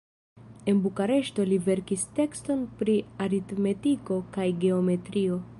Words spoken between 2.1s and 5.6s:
tekston pri aritmetiko kaj geometrio.